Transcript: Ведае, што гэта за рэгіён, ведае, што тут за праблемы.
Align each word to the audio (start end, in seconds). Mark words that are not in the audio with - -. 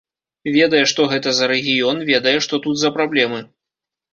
Ведае, 0.55 0.79
што 0.91 1.05
гэта 1.11 1.33
за 1.39 1.49
рэгіён, 1.53 2.01
ведае, 2.11 2.35
што 2.47 2.63
тут 2.67 2.75
за 2.85 2.89
праблемы. 2.99 3.39